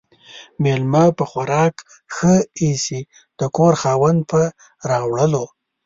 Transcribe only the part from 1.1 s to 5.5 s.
په خوراک ِښه ايسي، د کور خاوند، په راوړلو.